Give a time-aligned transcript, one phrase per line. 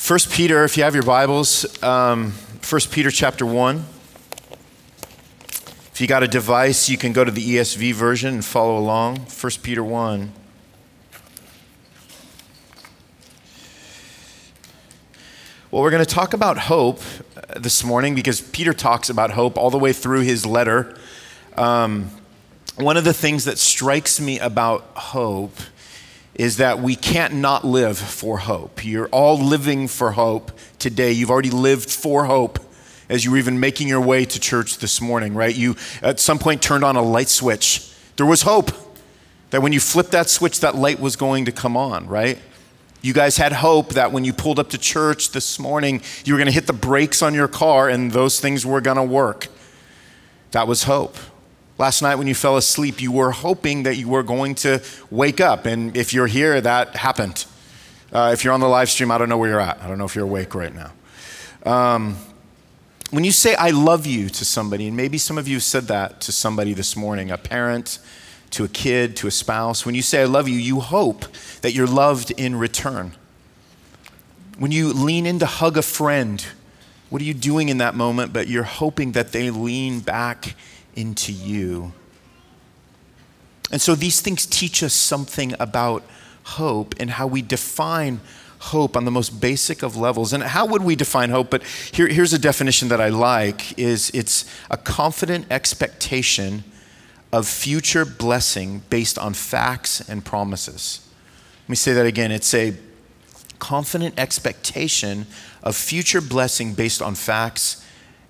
[0.00, 2.32] First Peter, if you have your Bibles, um,
[2.68, 3.84] 1 Peter chapter 1.
[5.92, 9.18] If you got a device, you can go to the ESV version and follow along.
[9.18, 10.32] 1 Peter 1.
[15.70, 17.02] Well, we're going to talk about hope
[17.36, 20.98] uh, this morning because Peter talks about hope all the way through his letter.
[21.56, 22.10] Um,
[22.76, 25.56] one of the things that strikes me about hope
[26.40, 28.82] is that we can't not live for hope.
[28.82, 31.12] You're all living for hope today.
[31.12, 32.58] You've already lived for hope
[33.10, 35.54] as you were even making your way to church this morning, right?
[35.54, 37.92] You at some point turned on a light switch.
[38.16, 38.70] There was hope
[39.50, 42.38] that when you flipped that switch, that light was going to come on, right?
[43.02, 46.38] You guys had hope that when you pulled up to church this morning, you were
[46.38, 49.48] going to hit the brakes on your car and those things were going to work.
[50.52, 51.18] That was hope.
[51.80, 55.40] Last night, when you fell asleep, you were hoping that you were going to wake
[55.40, 55.64] up.
[55.64, 57.46] And if you're here, that happened.
[58.12, 59.80] Uh, if you're on the live stream, I don't know where you're at.
[59.80, 60.92] I don't know if you're awake right now.
[61.64, 62.18] Um,
[63.12, 65.84] when you say, I love you to somebody, and maybe some of you have said
[65.84, 67.98] that to somebody this morning, a parent,
[68.50, 71.24] to a kid, to a spouse, when you say, I love you, you hope
[71.62, 73.12] that you're loved in return.
[74.58, 76.44] When you lean in to hug a friend,
[77.08, 78.34] what are you doing in that moment?
[78.34, 80.56] But you're hoping that they lean back
[80.96, 81.92] into you.
[83.70, 86.02] And so these things teach us something about
[86.42, 88.20] hope and how we define
[88.58, 90.32] hope on the most basic of levels.
[90.32, 91.50] And how would we define hope?
[91.50, 96.64] But here, here's a definition that I like is it's a confident expectation
[97.32, 101.06] of future blessing based on facts and promises.
[101.64, 102.32] Let me say that again.
[102.32, 102.74] It's a
[103.60, 105.26] confident expectation
[105.62, 107.84] of future blessing based on facts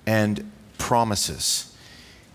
[0.06, 1.69] and promises.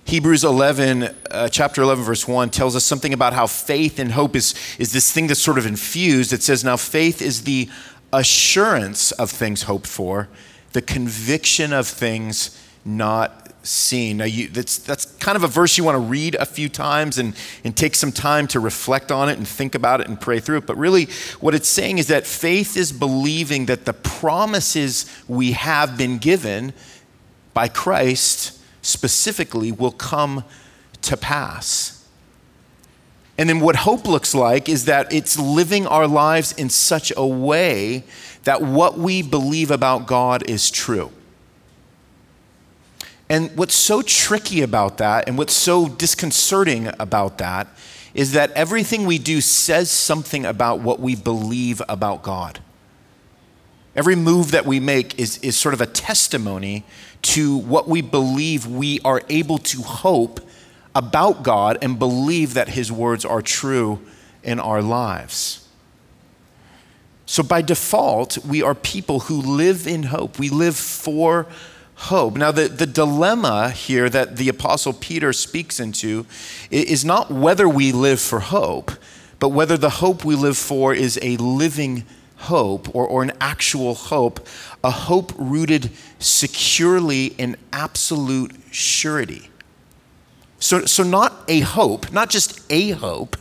[0.05, 4.35] Hebrews 11, uh, chapter 11, verse 1 tells us something about how faith and hope
[4.35, 6.31] is, is this thing that's sort of infused.
[6.31, 7.67] It says, Now faith is the
[8.13, 10.29] assurance of things hoped for,
[10.73, 14.17] the conviction of things not seen.
[14.17, 17.17] Now, you, that's, that's kind of a verse you want to read a few times
[17.17, 20.39] and, and take some time to reflect on it and think about it and pray
[20.39, 20.67] through it.
[20.67, 21.05] But really,
[21.39, 26.73] what it's saying is that faith is believing that the promises we have been given
[27.55, 30.43] by Christ specifically will come
[31.01, 32.05] to pass.
[33.37, 37.25] And then what hope looks like is that it's living our lives in such a
[37.25, 38.03] way
[38.43, 41.11] that what we believe about God is true.
[43.27, 47.67] And what's so tricky about that and what's so disconcerting about that
[48.13, 52.59] is that everything we do says something about what we believe about God.
[53.95, 56.85] Every move that we make is, is sort of a testimony
[57.25, 60.39] to what we believe we are able to hope
[60.93, 63.99] about God and believe that His words are true
[64.43, 65.67] in our lives.
[67.25, 70.37] So, by default, we are people who live in hope.
[70.37, 71.47] We live for
[71.95, 72.35] hope.
[72.35, 76.27] Now, the, the dilemma here that the Apostle Peter speaks into
[76.69, 78.91] is not whether we live for hope,
[79.39, 82.05] but whether the hope we live for is a living
[82.45, 84.47] hope or, or an actual hope,
[84.83, 89.49] a hope rooted securely in absolute surety.
[90.59, 93.37] So, so not a hope, not just a hope,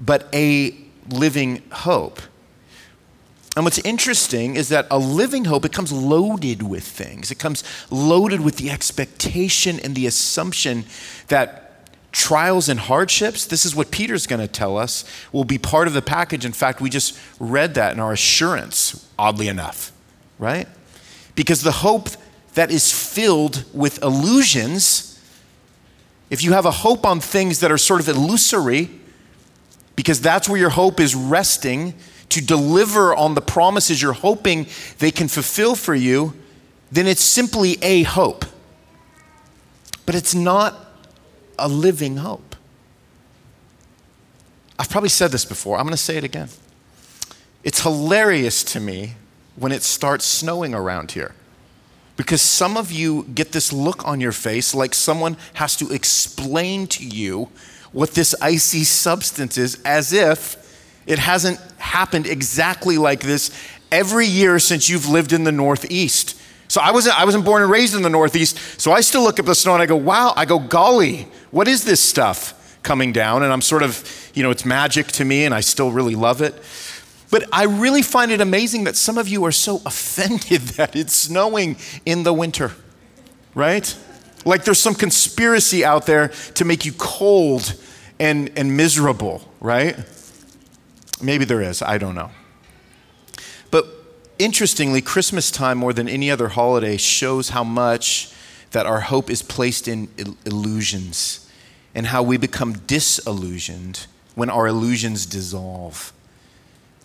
[0.00, 0.76] but a
[1.08, 2.20] living hope.
[3.56, 7.30] And what's interesting is that a living hope, it comes loaded with things.
[7.30, 10.84] It comes loaded with the expectation and the assumption
[11.28, 11.63] that
[12.14, 15.94] trials and hardships, this is what Peter's going to tell us, will be part of
[15.94, 16.44] the package.
[16.44, 19.92] In fact, we just read that in our assurance, oddly enough,
[20.38, 20.68] right?
[21.34, 22.08] Because the hope
[22.54, 25.20] that is filled with illusions,
[26.30, 28.90] if you have a hope on things that are sort of illusory,
[29.96, 31.94] because that's where your hope is resting
[32.28, 34.66] to deliver on the promises you're hoping
[35.00, 36.32] they can fulfill for you,
[36.92, 38.44] then it's simply a hope.
[40.06, 40.83] But it's not
[41.58, 42.56] a living hope.
[44.78, 46.48] I've probably said this before, I'm going to say it again.
[47.62, 49.14] It's hilarious to me
[49.56, 51.34] when it starts snowing around here
[52.16, 56.86] because some of you get this look on your face like someone has to explain
[56.88, 57.48] to you
[57.92, 60.60] what this icy substance is as if
[61.06, 63.50] it hasn't happened exactly like this
[63.92, 66.40] every year since you've lived in the Northeast.
[66.74, 69.38] So I wasn't, I wasn't born and raised in the Northeast, so I still look
[69.38, 73.12] at the snow and I go, wow, I go, golly, what is this stuff coming
[73.12, 73.44] down?
[73.44, 76.42] And I'm sort of, you know, it's magic to me and I still really love
[76.42, 76.60] it.
[77.30, 81.14] But I really find it amazing that some of you are so offended that it's
[81.14, 82.72] snowing in the winter,
[83.54, 83.96] right?
[84.44, 87.72] Like there's some conspiracy out there to make you cold
[88.18, 89.96] and, and miserable, right?
[91.22, 92.32] Maybe there is, I don't know.
[94.38, 98.32] Interestingly, Christmas time, more than any other holiday, shows how much
[98.72, 100.08] that our hope is placed in
[100.44, 101.48] illusions
[101.94, 106.12] and how we become disillusioned when our illusions dissolve.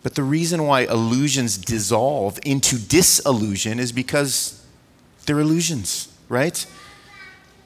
[0.02, 4.66] But the reason why illusions dissolve into disillusion is because
[5.26, 6.66] they're illusions, right?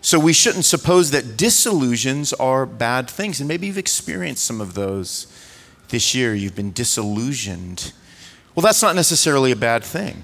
[0.01, 3.39] So we shouldn't suppose that disillusions are bad things.
[3.39, 5.27] And maybe you've experienced some of those
[5.87, 6.33] this year.
[6.33, 7.93] You've been disillusioned.
[8.55, 10.23] Well, that's not necessarily a bad thing,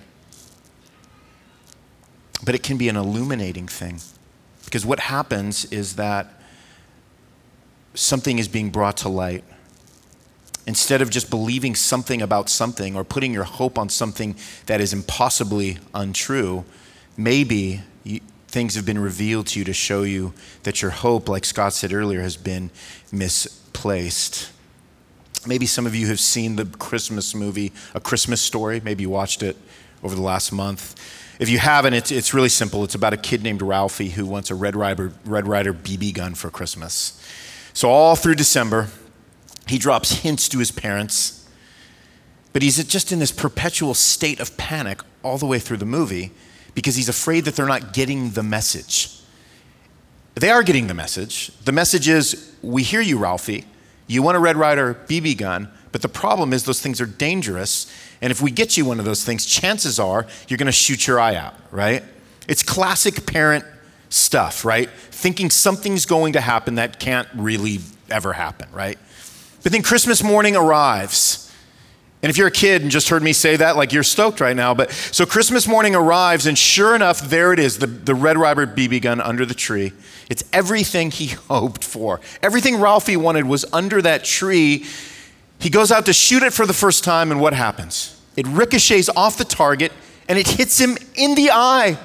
[2.43, 3.99] but it can be an illuminating thing.
[4.65, 6.27] Because what happens is that
[7.95, 9.43] something is being brought to light
[10.69, 14.35] instead of just believing something about something or putting your hope on something
[14.67, 16.63] that is impossibly untrue,
[17.17, 20.31] maybe you, things have been revealed to you to show you
[20.63, 22.69] that your hope, like Scott said earlier, has been
[23.11, 24.51] misplaced.
[25.47, 28.81] Maybe some of you have seen the Christmas movie, A Christmas Story.
[28.83, 29.55] Maybe you watched it
[30.03, 30.95] over the last month.
[31.39, 32.83] If you haven't, it's, it's really simple.
[32.83, 36.35] It's about a kid named Ralphie who wants a Red Ryder, Red Ryder BB gun
[36.35, 37.15] for Christmas.
[37.73, 38.89] So, all through December,
[39.67, 41.47] he drops hints to his parents,
[42.51, 46.31] but he's just in this perpetual state of panic all the way through the movie
[46.75, 49.21] because he's afraid that they're not getting the message.
[50.35, 51.51] They are getting the message.
[51.63, 53.65] The message is We hear you, Ralphie.
[54.09, 57.85] You want a Red Ryder BB gun, but the problem is those things are dangerous.
[58.21, 61.05] And if we get you one of those things, chances are you're going to shoot
[61.05, 62.03] your eye out, right?
[62.47, 63.65] It's classic parent
[64.09, 64.89] stuff, right?
[64.89, 68.97] Thinking something's going to happen that can't really ever happen, right?
[69.61, 71.48] But then Christmas morning arrives.
[72.21, 74.55] And if you're a kid and just heard me say that, like you're stoked right
[74.55, 74.73] now.
[74.73, 78.67] But so Christmas morning arrives, and sure enough, there it is the, the Red Ryder
[78.67, 79.93] BB gun under the tree.
[80.29, 82.19] It's everything he hoped for.
[82.43, 84.85] Everything Ralphie wanted was under that tree.
[85.59, 88.19] He goes out to shoot it for the first time, and what happens?
[88.35, 89.91] It ricochets off the target
[90.29, 91.97] and it hits him in the eye.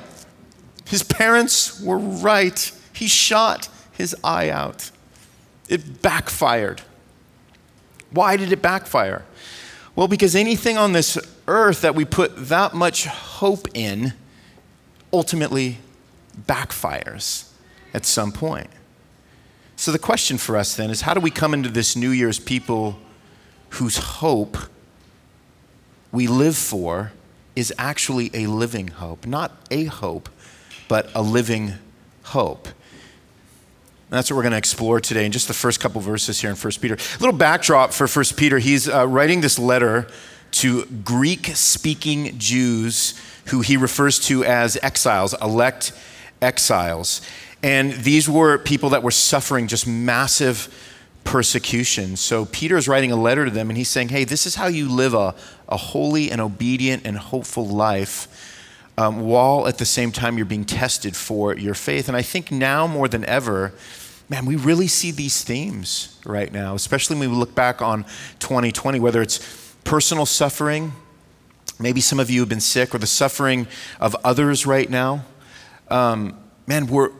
[0.86, 2.72] His parents were right.
[2.92, 4.90] He shot his eye out.
[5.68, 6.82] It backfired.
[8.10, 9.24] Why did it backfire?
[9.96, 14.12] Well, because anything on this earth that we put that much hope in
[15.12, 15.78] ultimately
[16.46, 17.48] backfires
[17.92, 18.68] at some point.
[19.76, 22.40] So the question for us then is how do we come into this New Year's
[22.40, 22.98] people
[23.70, 24.56] whose hope
[26.10, 27.12] we live for
[27.54, 29.26] is actually a living hope?
[29.26, 30.28] Not a hope,
[30.88, 31.74] but a living
[32.24, 32.68] hope.
[34.10, 36.56] That's what we're going to explore today in just the first couple verses here in
[36.56, 36.94] 1 Peter.
[36.94, 38.58] A little backdrop for 1 Peter.
[38.58, 40.06] He's uh, writing this letter
[40.52, 45.92] to Greek speaking Jews who he refers to as exiles, elect
[46.40, 47.20] exiles.
[47.62, 50.68] And these were people that were suffering just massive
[51.24, 52.16] persecution.
[52.16, 54.66] So Peter is writing a letter to them and he's saying, hey, this is how
[54.66, 55.34] you live a,
[55.68, 58.28] a holy and obedient and hopeful life.
[58.96, 62.06] Um, while at the same time you're being tested for your faith.
[62.06, 63.72] And I think now more than ever,
[64.28, 68.04] man, we really see these themes right now, especially when we look back on
[68.38, 69.40] 2020, whether it's
[69.82, 70.92] personal suffering,
[71.78, 73.66] maybe some of you have been sick, or the suffering
[74.00, 75.24] of others right now.
[75.88, 77.10] Um, man, we're,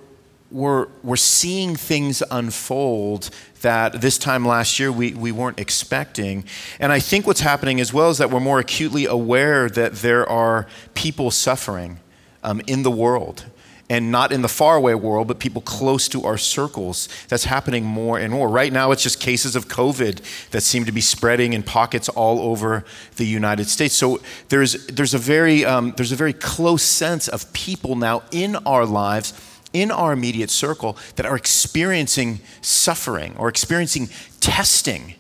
[0.55, 3.29] we're, we're seeing things unfold
[3.63, 6.45] that this time last year we, we weren't expecting.
[6.79, 10.29] And I think what's happening as well is that we're more acutely aware that there
[10.29, 11.99] are people suffering
[12.45, 13.47] um, in the world
[13.91, 17.09] and not in the faraway world, but people close to our circles.
[17.29, 18.49] That's happening more and more.
[18.49, 22.41] Right now, it's just cases of COVID that seem to be spreading in pockets all
[22.41, 22.85] over
[23.17, 23.95] the United States.
[23.95, 28.57] So there's, there's, a, very, um, there's a very close sense of people now in
[28.65, 29.33] our lives,
[29.75, 34.09] in our immediate circle, that are experiencing suffering or experiencing
[34.41, 35.17] testing.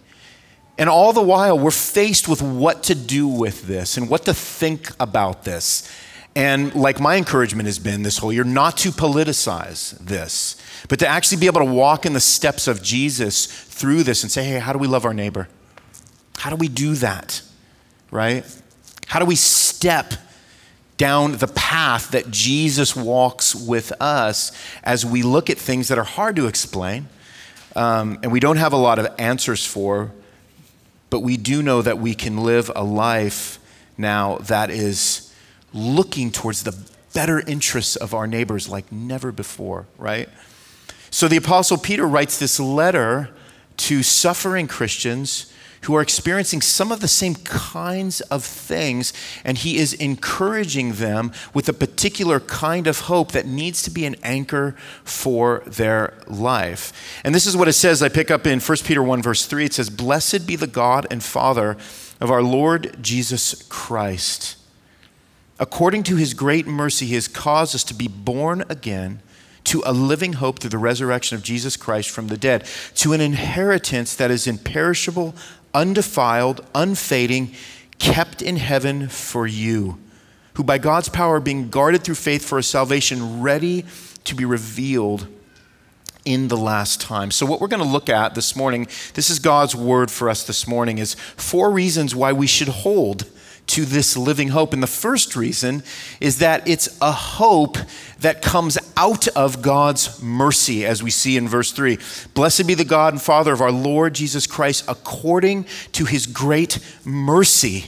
[0.78, 4.32] And all the while, we're faced with what to do with this and what to
[4.32, 5.90] think about this.
[6.36, 10.56] And like my encouragement has been this whole year, not to politicize this,
[10.88, 14.32] but to actually be able to walk in the steps of Jesus through this and
[14.32, 15.48] say, hey, how do we love our neighbor?
[16.38, 17.40] How do we do that?
[18.10, 18.44] Right?
[19.06, 20.14] How do we step
[20.96, 26.04] down the path that Jesus walks with us as we look at things that are
[26.04, 27.08] hard to explain
[27.76, 30.12] um, and we don't have a lot of answers for,
[31.10, 33.58] but we do know that we can live a life
[33.98, 35.32] now that is
[35.72, 36.76] looking towards the
[37.14, 40.28] better interests of our neighbors like never before, right?
[41.10, 43.30] So the Apostle Peter writes this letter
[43.76, 45.52] to suffering Christians
[45.84, 49.12] who are experiencing some of the same kinds of things,
[49.44, 54.04] and he is encouraging them with a particular kind of hope that needs to be
[54.04, 57.20] an anchor for their life.
[57.24, 58.02] And this is what it says.
[58.02, 59.64] I pick up in 1 Peter 1, verse 3.
[59.64, 61.76] It says, Blessed be the God and Father
[62.20, 64.56] of our Lord Jesus Christ
[65.58, 69.20] According to his great mercy, he has caused us to be born again
[69.64, 73.20] to a living hope through the resurrection of Jesus Christ from the dead, to an
[73.20, 75.34] inheritance that is imperishable,
[75.74, 77.52] undefiled, unfading,
[77.98, 79.98] kept in heaven for you,
[80.54, 83.84] who by God's power are being guarded through faith for a salvation ready
[84.24, 85.26] to be revealed
[86.24, 87.30] in the last time.
[87.30, 90.46] So what we're going to look at this morning, this is God's word for us
[90.46, 93.30] this morning is four reasons why we should hold
[93.66, 94.72] to this living hope.
[94.72, 95.82] And the first reason
[96.20, 97.78] is that it's a hope
[98.20, 101.98] that comes out of God's mercy, as we see in verse 3.
[102.34, 106.78] Blessed be the God and Father of our Lord Jesus Christ, according to his great
[107.04, 107.86] mercy.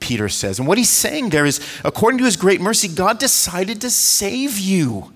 [0.00, 0.58] Peter says.
[0.58, 4.58] And what he's saying there is, according to his great mercy, God decided to save
[4.58, 5.12] you.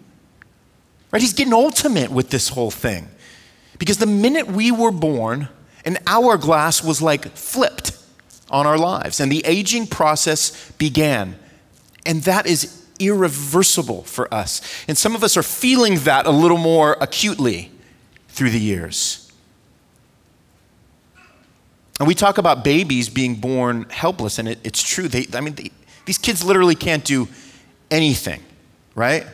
[1.12, 1.22] Right?
[1.22, 3.08] He's getting ultimate with this whole thing.
[3.78, 5.48] Because the minute we were born,
[5.84, 7.92] an hourglass was like flipped
[8.52, 9.18] on our lives.
[9.18, 11.36] And the aging process began.
[12.06, 14.60] And that is irreversible for us.
[14.86, 17.70] And some of us are feeling that a little more acutely
[18.28, 19.32] through the years.
[21.98, 25.08] And we talk about babies being born helpless, and it, it's true.
[25.08, 25.70] They, I mean, they,
[26.04, 27.28] these kids literally can't do
[27.90, 28.42] anything,
[28.94, 29.26] right?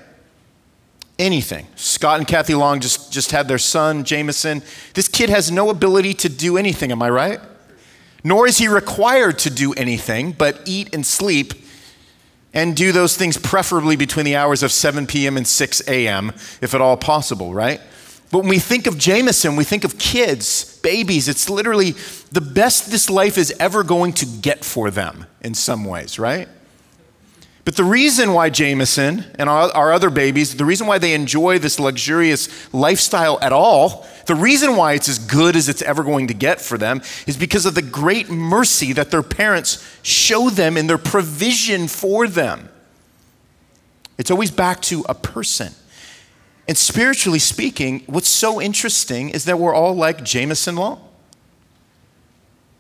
[1.19, 1.67] Anything.
[1.77, 4.63] Scott and Kathy Long just, just had their son, Jameson.
[4.95, 7.41] This kid has no ability to do anything, am I right?
[8.25, 11.55] Nor is he required to do anything but eat and sleep
[12.55, 15.37] and do those things preferably between the hours of 7 p.m.
[15.37, 17.81] and 6 a.m., if at all possible, right?
[18.31, 21.29] But when we think of Jameson, we think of kids, babies.
[21.29, 21.93] It's literally
[22.33, 26.49] the best this life is ever going to get for them in some ways, right?
[27.69, 31.79] But the reason why Jameson and our, other babies, the reason why they enjoy this
[31.79, 36.33] luxurious lifestyle at all, the reason why it's as good as it's ever going to
[36.33, 40.87] get for them is because of the great mercy that their parents show them in
[40.87, 42.71] their provision for them.
[44.17, 45.75] It's always back to a person.
[46.67, 51.07] And spiritually speaking, what's so interesting is that we're all like Jameson Long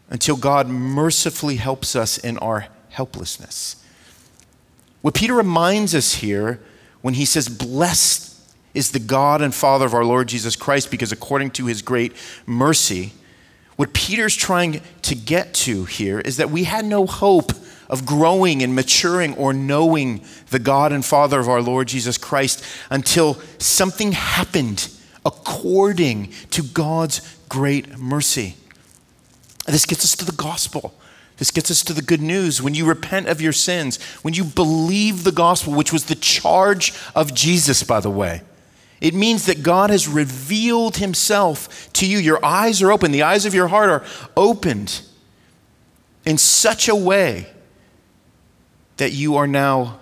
[0.08, 3.84] until God mercifully helps us in our helplessness.
[5.02, 6.60] What Peter reminds us here
[7.00, 8.36] when he says, Blessed
[8.74, 12.12] is the God and Father of our Lord Jesus Christ, because according to his great
[12.46, 13.12] mercy,
[13.76, 17.52] what Peter's trying to get to here is that we had no hope
[17.88, 22.64] of growing and maturing or knowing the God and Father of our Lord Jesus Christ
[22.90, 24.88] until something happened
[25.24, 28.56] according to God's great mercy.
[29.66, 30.94] This gets us to the gospel.
[31.38, 32.60] This gets us to the good news.
[32.60, 36.92] When you repent of your sins, when you believe the gospel, which was the charge
[37.14, 38.42] of Jesus, by the way,
[39.00, 42.18] it means that God has revealed himself to you.
[42.18, 44.04] Your eyes are open, the eyes of your heart are
[44.36, 45.02] opened
[46.26, 47.46] in such a way
[48.96, 50.00] that you are now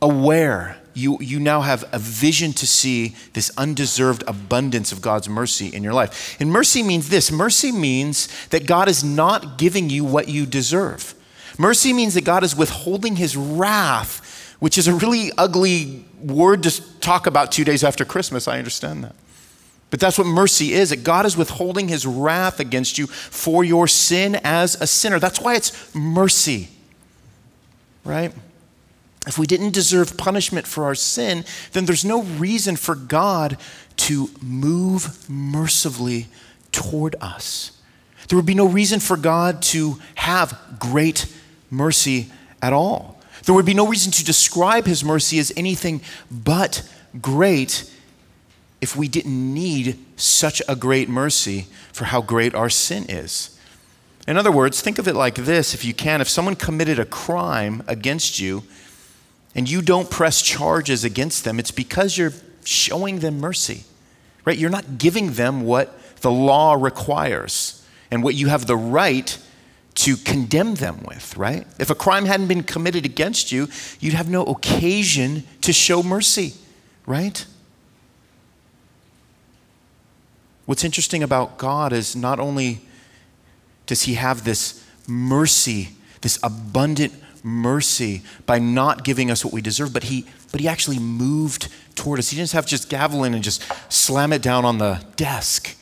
[0.00, 5.68] aware you, you now have a vision to see this undeserved abundance of God's mercy
[5.68, 6.36] in your life.
[6.40, 11.14] And mercy means this mercy means that God is not giving you what you deserve.
[11.58, 16.98] Mercy means that God is withholding his wrath, which is a really ugly word to
[17.00, 18.48] talk about two days after Christmas.
[18.48, 19.14] I understand that.
[19.90, 23.88] But that's what mercy is that God is withholding his wrath against you for your
[23.88, 25.18] sin as a sinner.
[25.18, 26.68] That's why it's mercy,
[28.04, 28.32] right?
[29.26, 33.58] If we didn't deserve punishment for our sin, then there's no reason for God
[33.96, 36.28] to move mercifully
[36.72, 37.72] toward us.
[38.28, 41.26] There would be no reason for God to have great
[41.70, 42.30] mercy
[42.62, 43.20] at all.
[43.44, 46.00] There would be no reason to describe his mercy as anything
[46.30, 46.88] but
[47.20, 47.92] great
[48.80, 53.58] if we didn't need such a great mercy for how great our sin is.
[54.26, 56.20] In other words, think of it like this if you can.
[56.20, 58.62] If someone committed a crime against you,
[59.54, 62.32] and you don't press charges against them, it's because you're
[62.64, 63.84] showing them mercy,
[64.44, 64.56] right?
[64.56, 69.38] You're not giving them what the law requires and what you have the right
[69.94, 71.66] to condemn them with, right?
[71.78, 76.54] If a crime hadn't been committed against you, you'd have no occasion to show mercy,
[77.06, 77.44] right?
[80.66, 82.80] What's interesting about God is not only
[83.86, 85.90] does he have this mercy,
[86.20, 90.98] this abundant mercy by not giving us what we deserve, but he, but he actually
[90.98, 92.30] moved toward us.
[92.30, 95.76] He didn't have to just gavel in and just slam it down on the desk,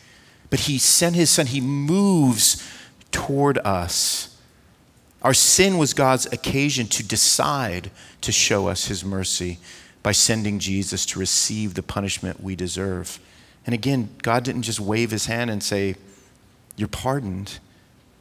[0.50, 1.46] but he sent his son.
[1.46, 2.66] He moves
[3.10, 4.36] toward us.
[5.22, 9.58] Our sin was God's occasion to decide to show us his mercy
[10.02, 13.18] by sending Jesus to receive the punishment we deserve.
[13.66, 15.96] And again, God didn't just wave his hand and say,
[16.76, 17.58] You're pardoned,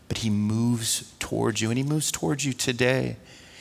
[0.08, 3.18] but he moves towards you, and he moves towards you today.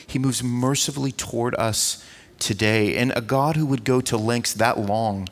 [0.07, 2.05] He moves mercifully toward us
[2.39, 2.97] today.
[2.97, 5.29] And a God who would go to lengths that long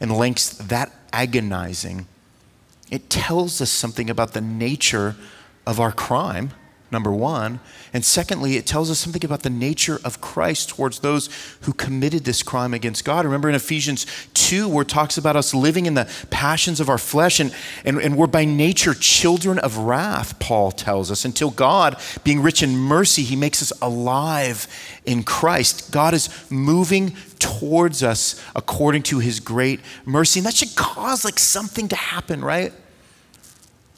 [0.00, 2.06] and lengths that agonizing,
[2.90, 5.16] it tells us something about the nature
[5.66, 6.50] of our crime
[6.94, 7.60] number one.
[7.92, 11.28] And secondly, it tells us something about the nature of Christ towards those
[11.62, 13.26] who committed this crime against God.
[13.26, 16.98] Remember in Ephesians 2, where it talks about us living in the passions of our
[16.98, 22.00] flesh, and, and, and we're by nature children of wrath, Paul tells us, until God,
[22.24, 24.66] being rich in mercy, he makes us alive
[25.04, 25.92] in Christ.
[25.92, 30.40] God is moving towards us according to his great mercy.
[30.40, 32.72] And that should cause like something to happen, right?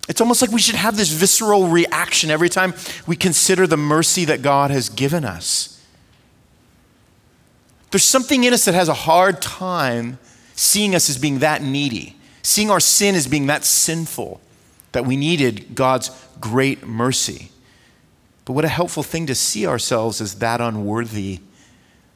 [0.09, 2.75] It's almost like we should have this visceral reaction every time
[3.07, 5.85] we consider the mercy that God has given us.
[7.91, 10.19] There's something in us that has a hard time
[10.55, 14.41] seeing us as being that needy, seeing our sin as being that sinful,
[14.93, 16.11] that we needed God's
[16.41, 17.51] great mercy.
[18.45, 21.41] But what a helpful thing to see ourselves as that unworthy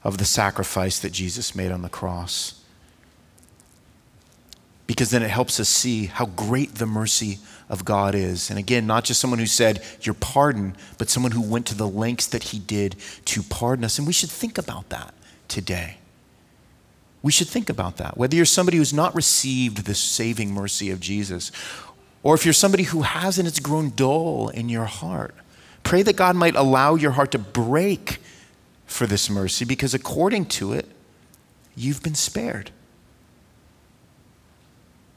[0.04, 2.60] of the sacrifice that Jesus made on the cross.
[4.90, 8.50] Because then it helps us see how great the mercy of God is.
[8.50, 11.87] And again, not just someone who said, You're pardoned, but someone who went to the
[11.87, 13.99] lengths that he did to pardon us.
[13.99, 15.14] And we should think about that
[15.47, 15.99] today.
[17.23, 18.18] We should think about that.
[18.18, 21.52] Whether you're somebody who's not received the saving mercy of Jesus,
[22.25, 25.37] or if you're somebody who has and it's grown dull in your heart,
[25.85, 28.18] pray that God might allow your heart to break
[28.87, 30.88] for this mercy because according to it,
[31.76, 32.73] you've been spared.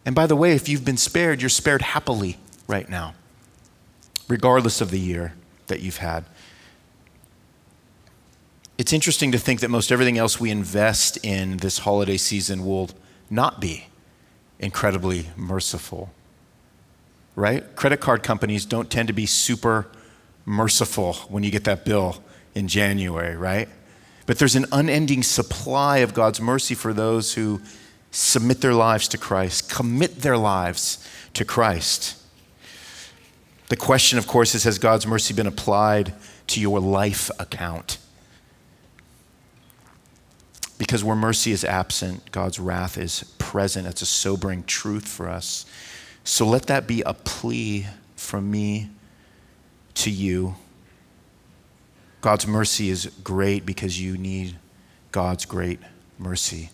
[0.06, 3.16] And by the way, if you've been spared, you're spared happily right now,
[4.28, 5.34] regardless of the year
[5.68, 6.26] that you've had.
[8.78, 12.90] It's interesting to think that most everything else we invest in this holiday season will
[13.30, 13.86] not be
[14.60, 16.12] incredibly merciful.
[17.36, 17.76] Right?
[17.76, 19.88] Credit card companies don't tend to be super
[20.46, 22.22] merciful when you get that bill
[22.54, 23.70] in January, right?
[24.26, 27.62] But there's an unending supply of God's mercy for those who
[28.14, 32.16] submit their lives to Christ, commit their lives to Christ.
[33.70, 36.14] The question, of course, is Has God's mercy been applied
[36.48, 37.98] to your life account?
[40.78, 43.88] Because where mercy is absent, God's wrath is present.
[43.88, 45.66] It's a sobering truth for us.
[46.24, 48.90] So let that be a plea from me
[49.96, 50.56] to you.
[52.22, 54.56] God's mercy is great because you need
[55.12, 55.80] God's great
[56.20, 56.70] mercy.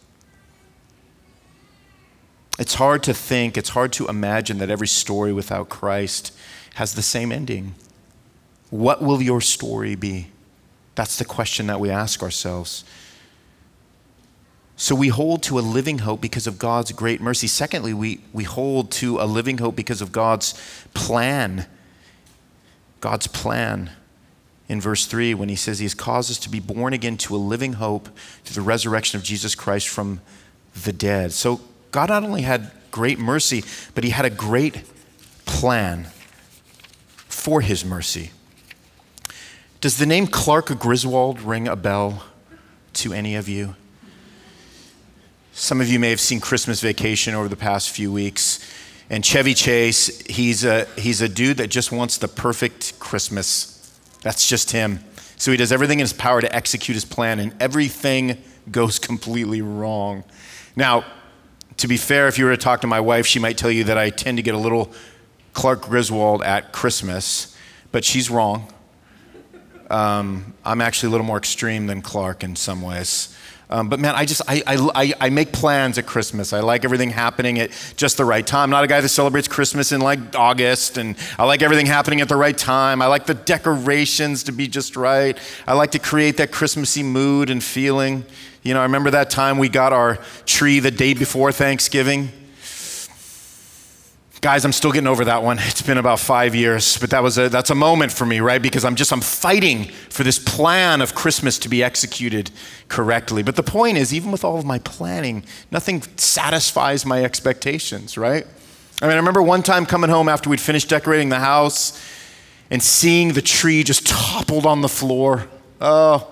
[2.60, 6.38] It's hard to think, it's hard to imagine that every story without Christ
[6.76, 7.74] has the same ending.
[8.70, 10.28] What will your story be?
[10.96, 12.84] That's the question that we ask ourselves.
[14.76, 17.48] So we hold to a living hope because of God's great mercy.
[17.48, 20.54] Secondly, we, we hold to a living hope because of God's
[20.94, 21.66] plan.
[23.00, 23.92] God's plan
[24.68, 27.36] in verse 3 when he says he has caused us to be born again to
[27.36, 28.10] a living hope
[28.44, 30.20] through the resurrection of Jesus Christ from
[30.84, 31.32] the dead.
[31.32, 33.64] So God not only had great mercy,
[33.96, 34.84] but he had a great
[35.46, 36.08] plan
[37.28, 38.32] for his mercy.
[39.82, 42.24] Does the name Clark Griswold ring a bell
[42.94, 43.76] to any of you?
[45.54, 48.60] Some of you may have seen Christmas Vacation over the past few weeks.
[49.10, 54.00] And Chevy Chase, he's a, he's a dude that just wants the perfect Christmas.
[54.22, 55.00] That's just him.
[55.38, 58.38] So he does everything in his power to execute his plan, and everything
[58.70, 60.24] goes completely wrong.
[60.76, 61.06] Now,
[61.80, 63.86] to be fair, if you were to talk to my wife, she might tell you
[63.86, 64.92] that I tend to get a little
[65.54, 67.56] Clark Griswold at Christmas,
[67.94, 68.72] but she's wrong.
[69.90, 73.36] Um, I'm actually a little more extreme than Clark in some ways.
[73.72, 76.54] Um, but man, I just I, I, I make plans at Christmas.
[76.54, 78.64] I like everything happening at just the right time.
[78.64, 82.20] I'm not a guy that celebrates Christmas in like August, and I like everything happening
[82.20, 83.00] at the right time.
[83.00, 85.38] I like the decorations to be just right.
[85.68, 88.26] I like to create that Christmassy mood and feeling.
[88.64, 92.30] You know, I remember that time we got our tree the day before Thanksgiving.
[94.42, 95.60] Guys, I'm still getting over that one.
[95.60, 98.62] It's been about five years, but that was a, that's a moment for me, right?
[98.62, 102.50] Because I'm just, I'm fighting for this plan of Christmas to be executed
[102.88, 103.44] correctly.
[103.44, 108.48] But the point is, even with all of my planning, nothing satisfies my expectations, right?
[109.02, 112.02] I mean, I remember one time coming home after we'd finished decorating the house
[112.72, 115.50] and seeing the tree just toppled on the floor.
[115.82, 116.26] Oh,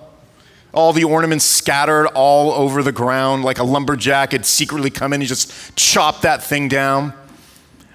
[0.73, 5.19] all the ornaments scattered all over the ground like a lumberjack had secretly come in
[5.19, 7.13] and just chopped that thing down.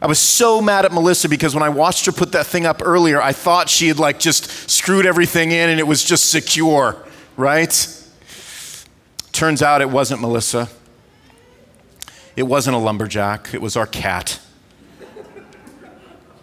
[0.02, 2.82] I was so mad at Melissa because when I watched her put that thing up
[2.84, 6.96] earlier, I thought she had like just screwed everything in and it was just secure,
[7.36, 8.02] right?
[9.30, 10.68] Turns out it wasn't Melissa.
[12.34, 14.40] It wasn't a lumberjack, it was our cat.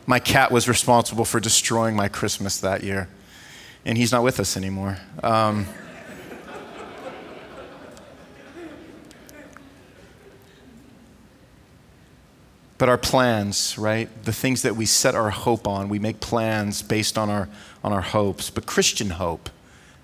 [0.06, 3.10] My cat was responsible for destroying my Christmas that year.
[3.84, 5.00] and he's not with us anymore.
[5.22, 5.66] Um,
[12.80, 14.10] but our plans, right?
[14.24, 17.50] The things that we set our hope on, we make plans based on our,
[17.84, 18.50] on our hopes.
[18.50, 19.50] But Christian hope,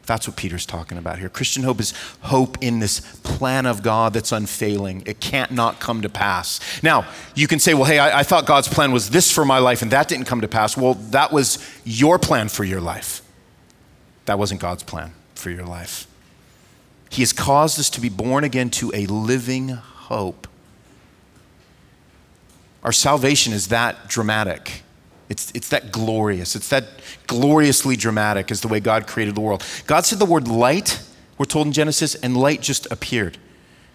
[0.05, 1.29] that's what Peter's talking about here.
[1.29, 5.03] Christian hope is hope in this plan of God that's unfailing.
[5.05, 6.59] It can't not come to pass.
[6.83, 9.57] Now, you can say, well, hey, I, I thought God's plan was this for my
[9.57, 10.75] life and that didn't come to pass.
[10.75, 13.21] Well, that was your plan for your life.
[14.25, 16.07] That wasn't God's plan for your life.
[17.09, 20.47] He has caused us to be born again to a living hope
[22.85, 24.83] our salvation is that dramatic.
[25.27, 26.55] It's, it's that glorious.
[26.55, 26.85] It's that
[27.25, 29.65] gloriously dramatic, is the way God created the world.
[29.87, 31.01] God said the word light,
[31.39, 33.39] we're told in Genesis, and light just appeared.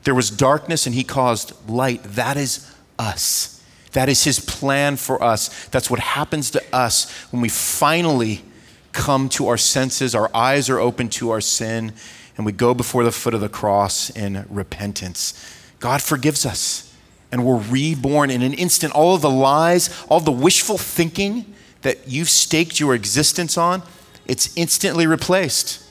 [0.02, 2.02] There was darkness, and He caused light.
[2.02, 3.64] That is us.
[3.92, 5.68] That is His plan for us.
[5.68, 8.42] That's what happens to us when we finally
[8.90, 11.92] come to our senses, our eyes are open to our sin,
[12.36, 15.32] and we go before the foot of the cross in repentance.
[15.78, 16.89] God forgives us
[17.32, 18.92] and we're reborn in an instant.
[18.92, 23.82] All of the lies, all the wishful thinking that you've staked your existence on,
[24.26, 25.84] it's instantly replaced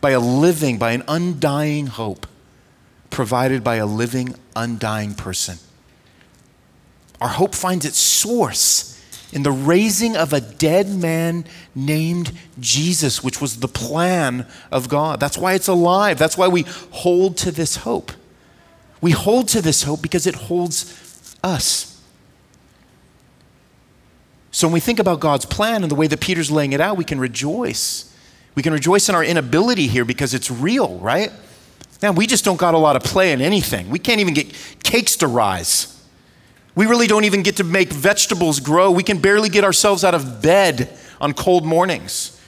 [0.00, 2.26] by a living, by an undying hope
[3.10, 5.58] provided by a living, undying person.
[7.20, 8.96] Our hope finds its source
[9.32, 15.20] in the raising of a dead man named Jesus, which was the plan of God.
[15.20, 16.18] That's why it's alive.
[16.18, 18.12] That's why we hold to this hope.
[19.00, 22.00] We hold to this hope because it holds us.
[24.50, 26.96] So when we think about God's plan and the way that Peter's laying it out,
[26.96, 28.14] we can rejoice.
[28.54, 31.32] We can rejoice in our inability here because it's real, right?
[32.02, 33.90] Now, we just don't got a lot of play in anything.
[33.90, 35.96] We can't even get cakes to rise.
[36.74, 38.90] We really don't even get to make vegetables grow.
[38.90, 42.40] We can barely get ourselves out of bed on cold mornings.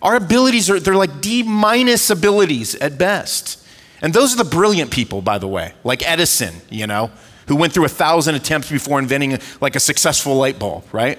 [0.00, 3.63] Our abilities are they're like D minus abilities at best.
[4.04, 7.10] And those are the brilliant people, by the way, like Edison, you know,
[7.48, 11.18] who went through a thousand attempts before inventing like a successful light bulb, right?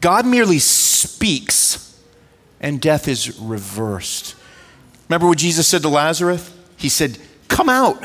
[0.00, 2.00] God merely speaks
[2.58, 4.34] and death is reversed.
[5.10, 6.50] Remember what Jesus said to Lazarus?
[6.78, 8.02] He said, Come out.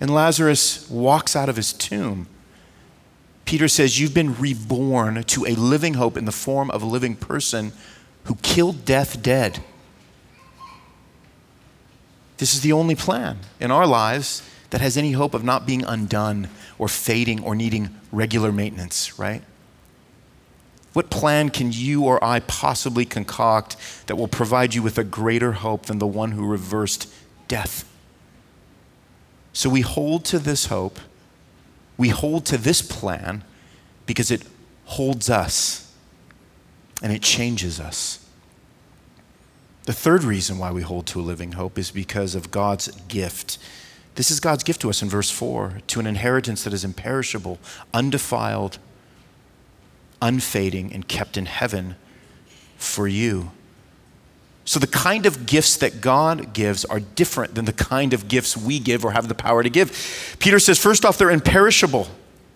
[0.00, 2.28] And Lazarus walks out of his tomb.
[3.46, 7.16] Peter says, You've been reborn to a living hope in the form of a living
[7.16, 7.72] person
[8.26, 9.64] who killed death dead.
[12.40, 15.84] This is the only plan in our lives that has any hope of not being
[15.84, 16.48] undone
[16.78, 19.42] or fading or needing regular maintenance, right?
[20.94, 23.76] What plan can you or I possibly concoct
[24.06, 27.12] that will provide you with a greater hope than the one who reversed
[27.46, 27.84] death?
[29.52, 30.98] So we hold to this hope,
[31.98, 33.44] we hold to this plan
[34.06, 34.44] because it
[34.86, 35.92] holds us
[37.02, 38.26] and it changes us.
[39.84, 43.58] The third reason why we hold to a living hope is because of God's gift.
[44.14, 47.58] This is God's gift to us in verse 4 to an inheritance that is imperishable,
[47.94, 48.78] undefiled,
[50.20, 51.96] unfading, and kept in heaven
[52.76, 53.52] for you.
[54.64, 58.56] So, the kind of gifts that God gives are different than the kind of gifts
[58.56, 60.36] we give or have the power to give.
[60.38, 62.06] Peter says, first off, they're imperishable.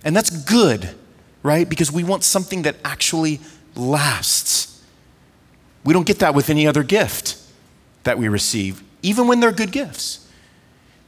[0.05, 0.95] And that's good,
[1.43, 1.69] right?
[1.69, 3.41] Because we want something that actually
[3.75, 4.74] lasts.
[5.85, 7.37] We don't get that with any other gift
[8.05, 10.29] that we receive, even when they're good gifts.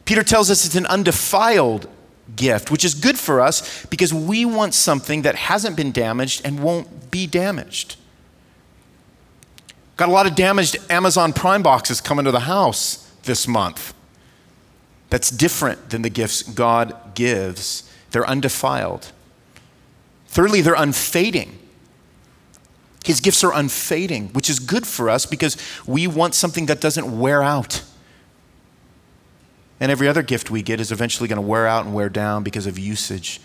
[0.04, 1.88] Peter tells us it's an undefiled
[2.34, 6.60] gift, which is good for us because we want something that hasn't been damaged and
[6.60, 7.96] won't be damaged.
[9.96, 13.94] Got a lot of damaged Amazon Prime boxes coming to the house this month.
[15.08, 17.90] That's different than the gifts God gives.
[18.10, 19.12] They're undefiled.
[20.26, 21.58] Thirdly, they're unfading.
[23.06, 27.20] His gifts are unfading, which is good for us because we want something that doesn't
[27.20, 27.84] wear out.
[29.78, 32.42] And every other gift we get is eventually going to wear out and wear down
[32.42, 33.40] because of usage.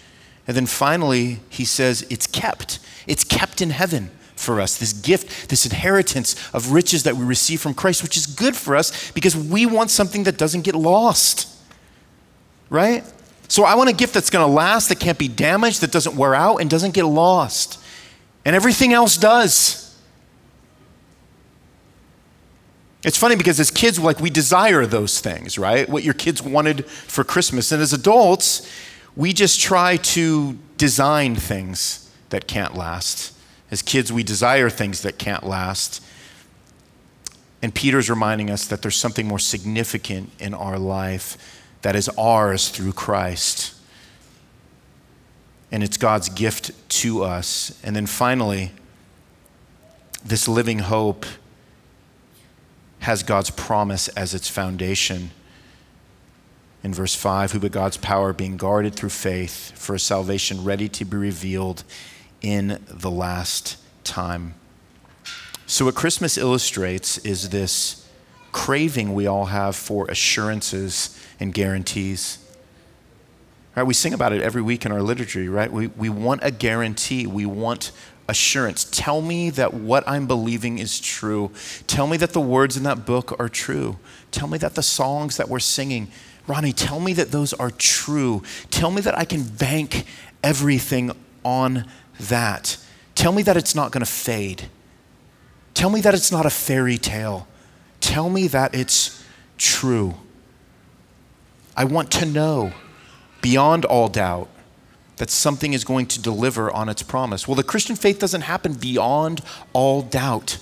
[0.48, 2.80] And then finally, he says it's kept.
[3.06, 4.80] It's kept in heaven for us.
[4.80, 8.76] This gift, this inheritance of riches that we receive from Christ, which is good for
[8.76, 11.48] us because we want something that doesn't get lost.
[12.72, 13.04] Right?
[13.48, 16.16] So I want a gift that's going to last, that can't be damaged, that doesn't
[16.16, 17.78] wear out, and doesn't get lost.
[18.46, 20.00] And everything else does.
[23.04, 25.90] It's funny because as kids, like we desire those things, right?
[25.90, 27.72] What your kids wanted for Christmas.
[27.72, 28.70] And as adults,
[29.16, 33.34] we just try to design things that can't last.
[33.72, 36.04] As kids, we desire things that can't last.
[37.62, 41.38] And Peter's reminding us that there's something more significant in our life
[41.82, 43.81] that is ours through Christ
[45.72, 47.80] and it's God's gift to us.
[47.84, 48.72] And then finally,
[50.24, 51.26] this living hope
[53.00, 55.32] has God's promise as its foundation.
[56.84, 60.90] In verse 5, who but God's power being guarded through faith for a salvation ready
[60.90, 61.84] to be revealed
[62.42, 64.56] in the last time.
[65.68, 68.08] So, what Christmas illustrates is this
[68.52, 72.40] craving we all have for assurances and guarantees.
[73.76, 73.84] Right?
[73.84, 75.72] We sing about it every week in our liturgy, right?
[75.72, 77.26] We, we want a guarantee.
[77.26, 77.92] We want
[78.28, 78.86] assurance.
[78.86, 81.52] Tell me that what I'm believing is true.
[81.88, 83.98] Tell me that the words in that book are true.
[84.32, 86.10] Tell me that the songs that we're singing,
[86.48, 88.44] Ronnie, tell me that those are true.
[88.72, 90.06] Tell me that I can bank
[90.44, 91.12] everything
[91.44, 91.86] on
[92.20, 92.78] that.
[93.16, 94.70] Tell me that it's not going to fade.
[95.74, 97.48] Tell me that it's not a fairy tale.
[98.00, 99.24] Tell me that it's
[99.58, 100.16] true.
[101.76, 102.74] I want to know
[103.42, 104.50] beyond all doubt
[105.18, 107.48] that something is going to deliver on its promise.
[107.48, 109.42] Well, the Christian faith doesn't happen beyond
[109.74, 110.58] all doubt.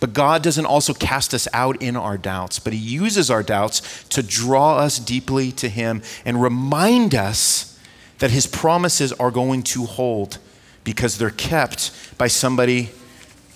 [0.00, 4.04] But God doesn't also cast us out in our doubts, but He uses our doubts
[4.08, 7.78] to draw us deeply to Him and remind us
[8.18, 10.38] that His promises are going to hold
[10.84, 12.90] because they're kept by somebody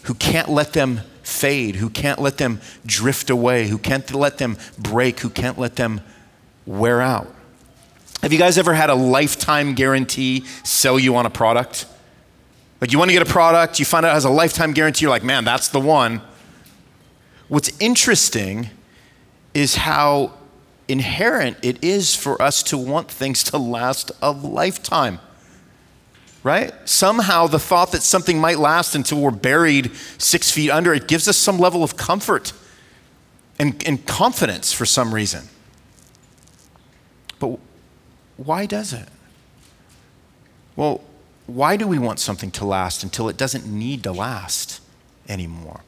[0.05, 4.57] who can't let them fade, who can't let them drift away, who can't let them
[4.79, 6.01] break, who can't let them
[6.66, 7.33] wear out.
[8.23, 11.87] Have you guys ever had a lifetime guarantee sell you on a product?
[12.81, 15.05] Like you want to get a product, you find out it has a lifetime guarantee,
[15.05, 16.21] you're like, man, that's the one.
[17.49, 18.71] What's interesting
[19.55, 20.35] is how
[20.89, 25.19] inherent it is for us to want things to last a lifetime.
[26.45, 26.73] Right?
[26.89, 31.29] Somehow the thought that something might last until we're buried six feet under, it gives
[31.29, 32.53] us some level of comfort
[33.59, 35.45] and, and confidence for some reason.
[37.39, 37.59] But
[38.45, 39.09] why does it?
[40.77, 41.03] Well,
[41.47, 44.81] why do we want something to last until it doesn't need to last
[45.29, 45.81] anymore?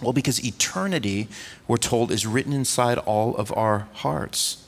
[0.00, 1.28] Well, because eternity,
[1.68, 4.64] we're told, is written inside all of our hearts.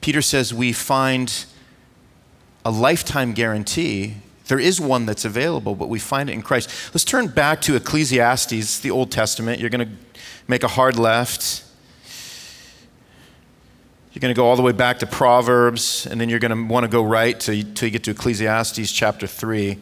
[0.00, 1.44] Peter says we find
[2.64, 4.14] a lifetime guarantee.
[4.48, 6.70] There is one that's available, but we find it in Christ.
[6.92, 9.60] Let's turn back to Ecclesiastes, the Old Testament.
[9.60, 9.94] You're going to
[10.48, 11.62] make a hard left.
[14.16, 16.72] You're going to go all the way back to Proverbs, and then you're going to
[16.72, 19.78] want to go right till you, till you get to Ecclesiastes chapter 3.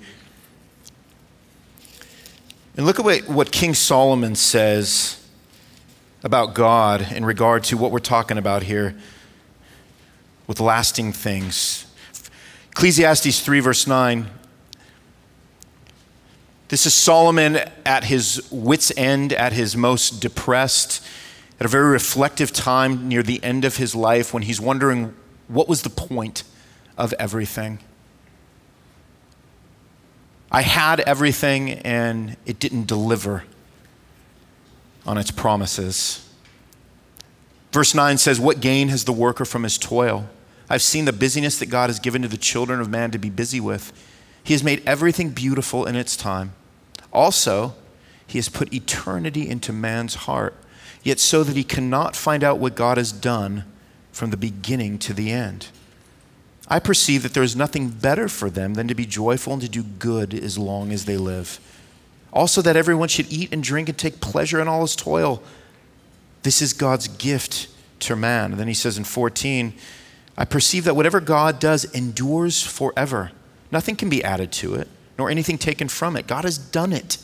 [2.77, 5.25] And look at what, what King Solomon says
[6.25, 8.97] about God in regard to what we're talking about here
[10.49, 11.87] with lasting things.
[12.73, 14.27] Ecclesiastes 3, verse 9.
[16.71, 21.07] This is Solomon at his wits' end, at his most depressed
[21.61, 25.15] at a very reflective time near the end of his life when he's wondering
[25.49, 26.43] what was the point
[26.97, 27.79] of everything.
[30.51, 33.45] I had everything and it didn't deliver
[35.07, 36.29] on its promises.
[37.73, 40.29] Verse 9 says, What gain has the worker from his toil?
[40.71, 43.31] I've seen the busyness that God has given to the children of man to be
[43.31, 43.93] busy with.
[44.43, 46.55] He has made everything beautiful in its time.
[47.13, 47.75] Also,
[48.27, 50.55] He has put eternity into man's heart
[51.05, 53.65] yet so that he cannot find out what God has done
[54.11, 55.69] from the beginning to the end.
[56.67, 59.69] I perceive that there is nothing better for them than to be joyful and to
[59.69, 61.61] do good as long as they live.
[62.33, 65.43] Also, that everyone should eat and drink and take pleasure in all his toil.
[66.43, 67.69] This is God's gift
[68.01, 68.53] to man.
[68.53, 69.75] And then he says in 14,
[70.37, 73.31] I perceive that whatever God does endures forever.
[73.71, 74.89] Nothing can be added to it,
[75.19, 76.27] nor anything taken from it.
[76.27, 77.19] God has done it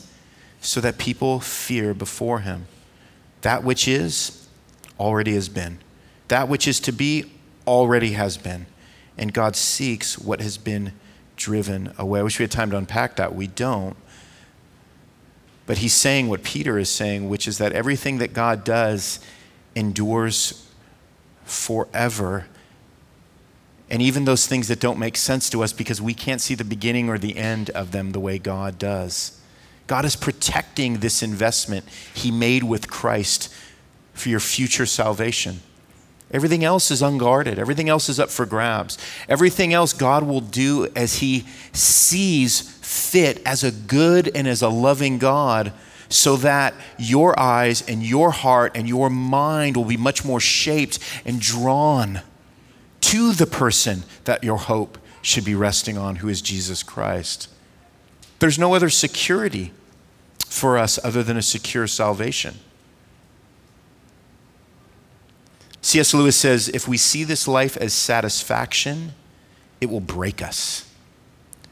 [0.61, 2.67] so that people fear before him.
[3.41, 4.47] That which is
[4.99, 5.79] already has been.
[6.27, 7.31] That which is to be
[7.67, 8.67] already has been.
[9.17, 10.93] And God seeks what has been
[11.35, 12.19] driven away.
[12.19, 13.35] I wish we had time to unpack that.
[13.35, 13.97] We don't.
[15.65, 19.19] But he's saying what Peter is saying, which is that everything that God does
[19.75, 20.67] endures
[21.45, 22.47] forever.
[23.89, 26.63] And even those things that don't make sense to us because we can't see the
[26.63, 29.40] beginning or the end of them the way God does.
[29.91, 33.53] God is protecting this investment He made with Christ
[34.13, 35.59] for your future salvation.
[36.31, 37.59] Everything else is unguarded.
[37.59, 38.97] Everything else is up for grabs.
[39.27, 44.69] Everything else God will do as He sees fit as a good and as a
[44.69, 45.73] loving God,
[46.07, 50.99] so that your eyes and your heart and your mind will be much more shaped
[51.25, 52.21] and drawn
[53.01, 57.49] to the person that your hope should be resting on, who is Jesus Christ.
[58.39, 59.73] There's no other security
[60.51, 62.55] for us other than a secure salvation.
[65.81, 66.13] C.S.
[66.13, 69.13] Lewis says if we see this life as satisfaction,
[69.79, 70.87] it will break us.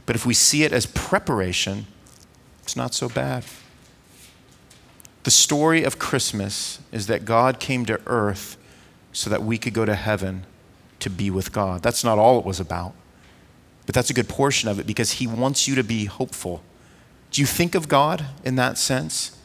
[0.06, 1.86] But if we see it as preparation,
[2.64, 3.46] It's not so bad.
[5.24, 8.58] The story of Christmas is that God came to earth
[9.12, 10.46] so that we could go to heaven
[11.00, 11.82] to be with God.
[11.82, 12.94] That's not all it was about,
[13.88, 16.62] but that's a good portion of it because He wants you to be hopeful.
[17.32, 19.38] Do you think of God in that sense?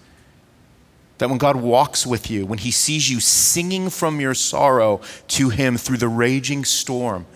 [1.18, 5.50] That when God walks with you, when He sees you singing from your sorrow to
[5.50, 7.26] Him through the raging storm,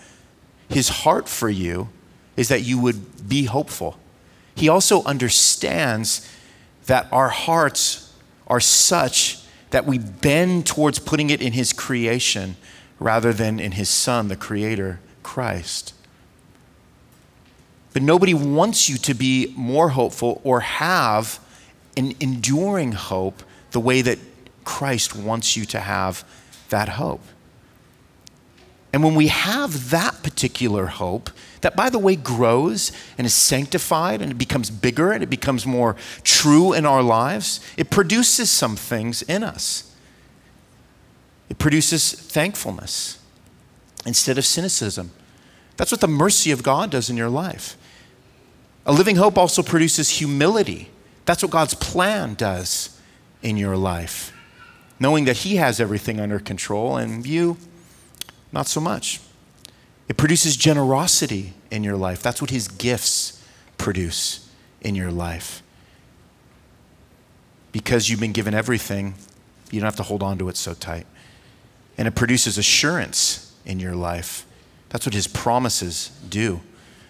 [0.67, 1.89] His heart for you
[2.35, 3.97] is that you would be hopeful.
[4.55, 6.27] He also understands
[6.87, 8.13] that our hearts
[8.47, 12.55] are such that we bend towards putting it in His creation
[12.99, 15.93] rather than in His Son, the Creator, Christ.
[17.93, 21.39] But nobody wants you to be more hopeful or have
[21.97, 24.19] an enduring hope the way that
[24.63, 26.23] Christ wants you to have
[26.69, 27.21] that hope.
[28.91, 31.29] And when we have that particular hope,
[31.61, 35.65] that by the way grows and is sanctified and it becomes bigger and it becomes
[35.65, 39.95] more true in our lives, it produces some things in us.
[41.49, 43.19] It produces thankfulness
[44.05, 45.11] instead of cynicism.
[45.77, 47.77] That's what the mercy of God does in your life.
[48.85, 50.89] A living hope also produces humility.
[51.25, 52.99] That's what God's plan does
[53.41, 54.33] in your life.
[54.99, 57.57] Knowing that He has everything under control and you,
[58.51, 59.19] not so much.
[60.07, 62.21] It produces generosity in your life.
[62.23, 63.45] That's what His gifts
[63.77, 64.49] produce
[64.81, 65.61] in your life.
[67.71, 69.13] Because you've been given everything,
[69.71, 71.05] you don't have to hold on to it so tight.
[71.97, 74.45] And it produces assurance in your life.
[74.89, 76.61] That's what His promises do.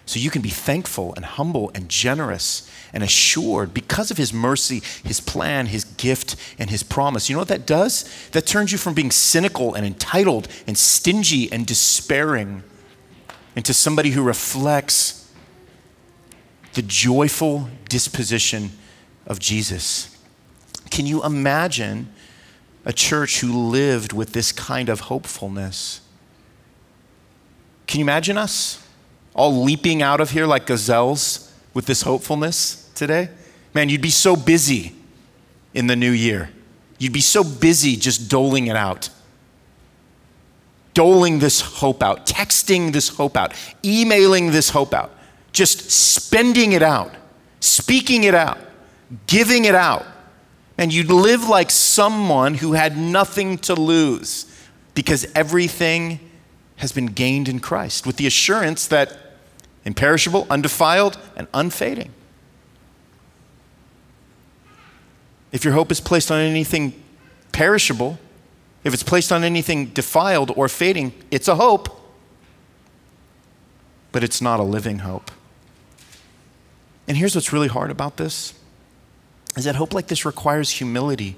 [0.09, 4.81] So you can be thankful and humble and generous and assured because of His mercy,
[5.03, 7.29] His plan, His gift, and His promise.
[7.29, 8.09] You know what that does?
[8.31, 12.63] That turns you from being cynical and entitled and stingy and despairing
[13.55, 15.31] into somebody who reflects
[16.73, 18.71] the joyful disposition
[19.27, 20.17] of Jesus.
[20.89, 22.11] Can you imagine
[22.83, 26.01] a church who lived with this kind of hopefulness?
[27.85, 28.83] Can you imagine us?
[29.33, 33.29] All leaping out of here like gazelles with this hopefulness today?
[33.73, 34.95] Man, you'd be so busy
[35.73, 36.49] in the new year.
[36.97, 39.09] You'd be so busy just doling it out.
[40.93, 43.53] Doling this hope out, texting this hope out,
[43.85, 45.11] emailing this hope out,
[45.53, 47.13] just spending it out,
[47.59, 48.57] speaking it out,
[49.27, 50.05] giving it out.
[50.77, 54.45] And you'd live like someone who had nothing to lose
[54.93, 56.19] because everything
[56.79, 59.17] has been gained in Christ with the assurance that
[59.85, 62.13] imperishable, undefiled, and unfading.
[65.51, 67.01] If your hope is placed on anything
[67.51, 68.19] perishable,
[68.83, 71.89] if it's placed on anything defiled or fading, it's a hope,
[74.11, 75.31] but it's not a living hope.
[77.07, 78.53] And here's what's really hard about this
[79.57, 81.35] is that hope like this requires humility.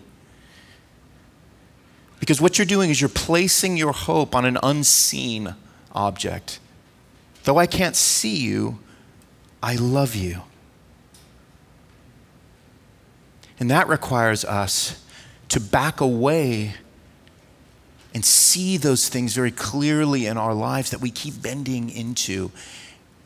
[2.22, 5.56] Because what you're doing is you're placing your hope on an unseen
[5.92, 6.60] object.
[7.46, 8.78] Though I can't see you,
[9.62, 10.44] I love you.
[13.60, 15.04] And that requires us
[15.50, 16.76] to back away
[18.14, 22.52] and see those things very clearly in our lives that we keep bending into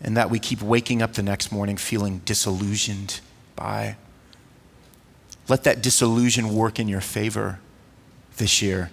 [0.01, 3.19] and that we keep waking up the next morning feeling disillusioned
[3.57, 3.97] by.
[5.49, 7.59] Let that disillusion work in your favor
[8.37, 8.91] this year.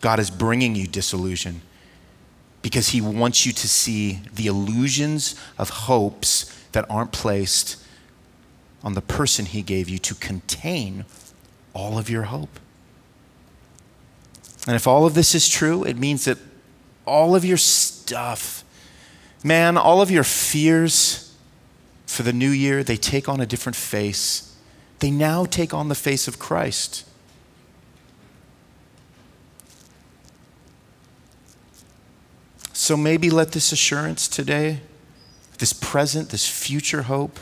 [0.00, 1.62] God is bringing you disillusion
[2.62, 7.82] because He wants you to see the illusions of hopes that aren't placed
[8.82, 11.04] on the person He gave you to contain
[11.74, 12.60] all of your hope.
[14.66, 16.38] And if all of this is true, it means that
[17.06, 18.64] all of your stuff,
[19.42, 21.34] man, all of your fears
[22.06, 24.56] for the new year, they take on a different face.
[24.98, 27.07] They now take on the face of Christ.
[32.88, 34.80] So maybe let this assurance today,
[35.58, 37.38] this present, this future hope,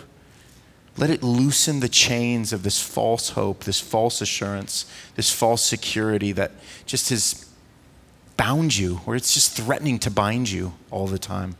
[0.97, 6.33] let it loosen the chains of this false hope, this false assurance, this false security
[6.33, 6.51] that
[6.85, 7.49] just has
[8.37, 11.55] bound you, or it's just threatening to bind you all the time.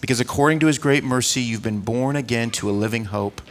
[0.00, 3.42] Because according to his great mercy, you've been born again to a living hope,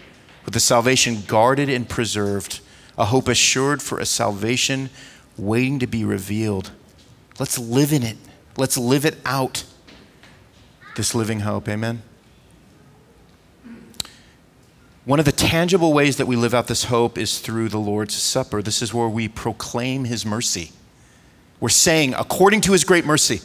[0.44, 2.62] with a salvation guarded and preserved,
[2.98, 4.90] a hope assured for a salvation
[5.38, 6.72] waiting to be revealed.
[7.38, 8.18] Let's live in it.
[8.58, 9.64] Let's live it out,
[10.96, 11.68] this living hope.
[11.68, 12.02] Amen.
[15.04, 18.16] One of the tangible ways that we live out this hope is through the Lord's
[18.16, 18.62] Supper.
[18.62, 20.72] This is where we proclaim His mercy.
[21.60, 23.42] We're saying, according to His great mercy,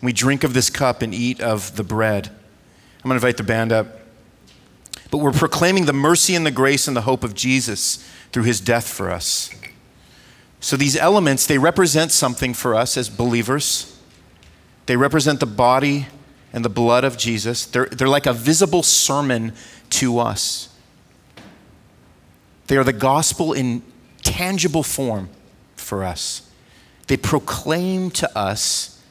[0.00, 2.28] we drink of this cup and eat of the bread.
[2.28, 4.00] I'm going to invite the band up.
[5.10, 8.60] but we're proclaiming the mercy and the grace and the hope of Jesus through his
[8.60, 9.50] death for us.
[10.60, 14.00] So these elements, they represent something for us as believers.
[14.86, 16.06] They represent the body
[16.52, 17.64] and the blood of Jesus.
[17.64, 19.54] They're, they're like a visible sermon
[19.90, 20.68] to us.
[22.66, 23.82] They are the gospel in
[24.22, 25.28] tangible form
[25.76, 26.50] for us.
[27.06, 29.02] They proclaim to us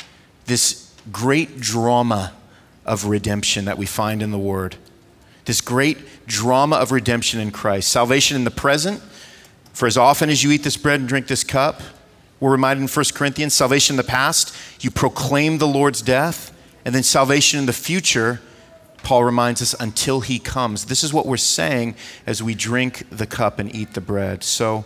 [0.45, 2.33] this great drama
[2.85, 4.75] of redemption that we find in the Word.
[5.45, 7.89] This great drama of redemption in Christ.
[7.89, 9.01] Salvation in the present,
[9.73, 11.81] for as often as you eat this bread and drink this cup,
[12.41, 16.51] we're reminded in 1 Corinthians, salvation in the past, you proclaim the Lord's death,
[16.83, 18.41] and then salvation in the future,
[19.03, 20.85] Paul reminds us, until he comes.
[20.85, 24.43] This is what we're saying as we drink the cup and eat the bread.
[24.43, 24.85] So,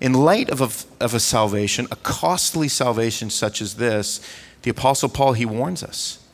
[0.00, 4.20] in light of a, of a salvation, a costly salvation such as this,
[4.62, 6.24] the Apostle Paul, he warns us.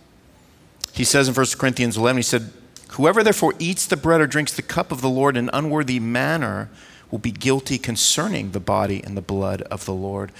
[0.92, 2.52] He says in 1 Corinthians 11, he said,
[2.92, 6.00] Whoever therefore eats the bread or drinks the cup of the Lord in an unworthy
[6.00, 6.68] manner
[7.10, 10.32] will be guilty concerning the body and the blood of the Lord.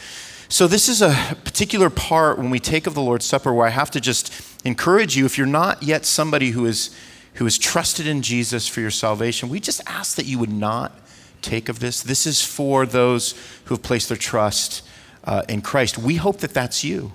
[0.48, 3.70] So, this is a particular part when we take of the Lord's Supper where I
[3.70, 4.32] have to just
[4.64, 6.94] encourage you, if you're not yet somebody who is,
[7.34, 10.92] who is trusted in Jesus for your salvation, we just ask that you would not
[11.40, 12.02] take of this.
[12.02, 13.34] This is for those
[13.66, 14.82] who have placed their trust
[15.24, 15.98] uh, in Christ.
[15.98, 17.12] We hope that that's you.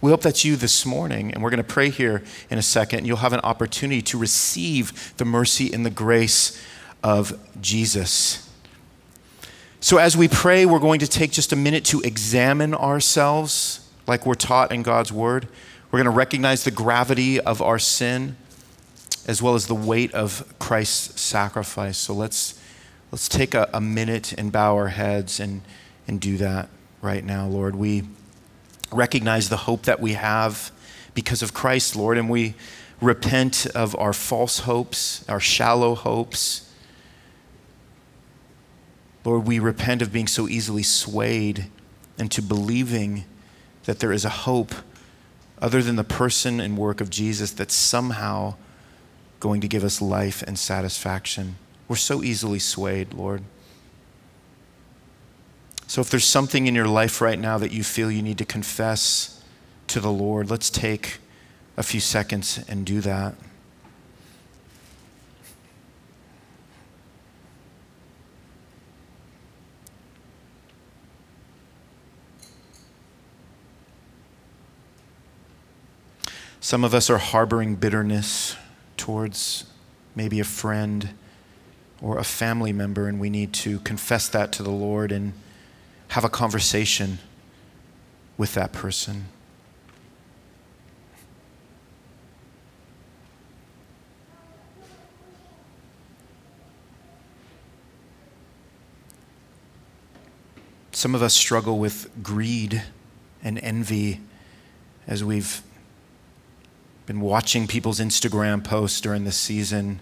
[0.00, 2.98] We hope that's you this morning, and we're going to pray here in a second.
[2.98, 6.62] and You'll have an opportunity to receive the mercy and the grace
[7.02, 8.45] of Jesus.
[9.86, 14.26] So, as we pray, we're going to take just a minute to examine ourselves like
[14.26, 15.46] we're taught in God's Word.
[15.92, 18.36] We're going to recognize the gravity of our sin
[19.28, 21.98] as well as the weight of Christ's sacrifice.
[21.98, 22.60] So, let's,
[23.12, 25.62] let's take a, a minute and bow our heads and,
[26.08, 26.68] and do that
[27.00, 27.76] right now, Lord.
[27.76, 28.02] We
[28.90, 30.72] recognize the hope that we have
[31.14, 32.56] because of Christ, Lord, and we
[33.00, 36.65] repent of our false hopes, our shallow hopes
[39.26, 41.66] Lord, we repent of being so easily swayed
[42.16, 43.24] into believing
[43.84, 44.72] that there is a hope
[45.60, 48.54] other than the person and work of Jesus that's somehow
[49.40, 51.56] going to give us life and satisfaction.
[51.88, 53.42] We're so easily swayed, Lord.
[55.88, 58.44] So if there's something in your life right now that you feel you need to
[58.44, 59.42] confess
[59.88, 61.18] to the Lord, let's take
[61.76, 63.34] a few seconds and do that.
[76.66, 78.56] Some of us are harboring bitterness
[78.96, 79.66] towards
[80.16, 81.10] maybe a friend
[82.02, 85.32] or a family member, and we need to confess that to the Lord and
[86.08, 87.20] have a conversation
[88.36, 89.26] with that person.
[100.90, 102.82] Some of us struggle with greed
[103.40, 104.20] and envy
[105.06, 105.62] as we've
[107.06, 110.00] been watching people's Instagram posts during this season,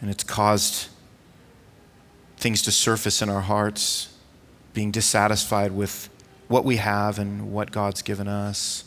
[0.00, 0.88] and it's caused
[2.36, 4.14] things to surface in our hearts,
[4.74, 6.08] being dissatisfied with
[6.48, 8.84] what we have and what God's given us.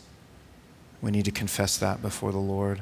[1.02, 2.80] We need to confess that before the Lord.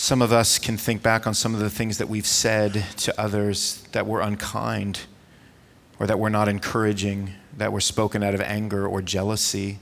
[0.00, 3.20] Some of us can think back on some of the things that we've said to
[3.20, 5.00] others that were unkind
[5.98, 9.78] or that were not encouraging, that were spoken out of anger or jealousy.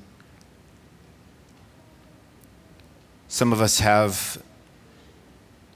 [3.28, 4.42] Some of us have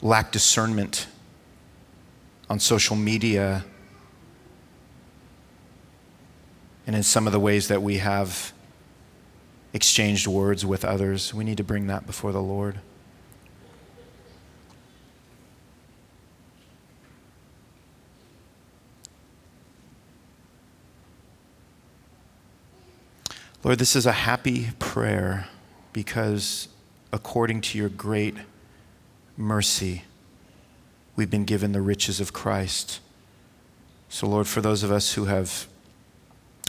[0.02, 1.06] lacked discernment
[2.50, 3.64] on social media
[6.84, 8.52] and in some of the ways that we have
[9.72, 11.32] exchanged words with others.
[11.32, 12.80] We need to bring that before the Lord.
[23.64, 25.46] Lord, this is a happy prayer
[25.92, 26.66] because
[27.12, 28.34] according to your great
[29.36, 30.02] mercy,
[31.14, 32.98] we've been given the riches of Christ.
[34.08, 35.68] So, Lord, for those of us who have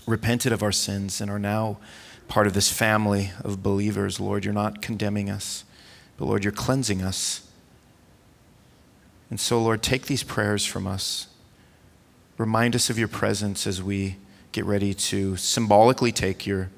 [0.05, 1.79] repented of our sins and are now
[2.27, 5.63] part of this family of believers, Lord, you're not condemning us,
[6.17, 7.41] but Lord, you're cleansing us.
[9.31, 11.25] And so, Lord, take these prayers from us.
[12.37, 14.17] Remind us of your presence as we
[14.51, 16.69] get ready to symbolically take your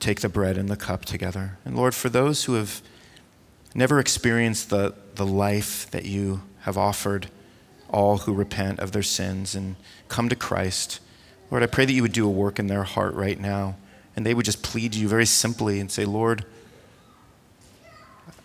[0.00, 1.58] take the bread and the cup together.
[1.64, 2.82] And Lord, for those who have
[3.74, 7.28] never experienced the, the life that you have offered
[7.90, 9.76] all who repent of their sins and
[10.08, 11.00] come to Christ.
[11.50, 13.76] Lord, I pray that you would do a work in their heart right now
[14.16, 16.44] and they would just plead to you very simply and say, Lord,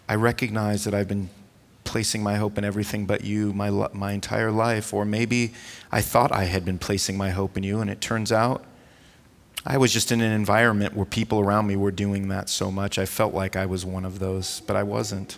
[0.08, 1.30] I recognize that I've been
[1.86, 4.94] placing my hope in everything but you my, my entire life.
[4.94, 5.54] Or maybe
[5.92, 8.66] I thought I had been placing my hope in you, and it turns out
[9.66, 12.98] I was just in an environment where people around me were doing that so much.
[12.98, 15.38] I felt like I was one of those, but I wasn't.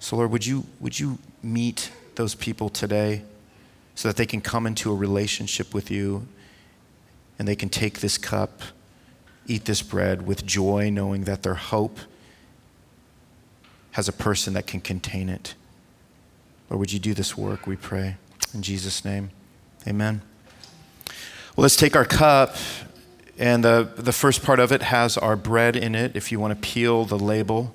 [0.00, 3.22] So, Lord, would you, would you meet those people today
[3.94, 6.26] so that they can come into a relationship with you
[7.38, 8.62] and they can take this cup,
[9.46, 11.98] eat this bread with joy, knowing that their hope
[13.92, 15.54] has a person that can contain it?
[16.68, 18.16] Or would you do this work, we pray?
[18.52, 19.30] In Jesus' name,
[19.86, 20.20] amen.
[21.54, 22.56] Well, let's take our cup
[23.38, 26.54] and the, the first part of it has our bread in it, if you want
[26.54, 27.74] to peel the label.